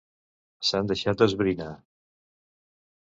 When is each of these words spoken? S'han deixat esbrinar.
S'han 0.69 0.89
deixat 0.91 1.23
esbrinar. 1.27 1.69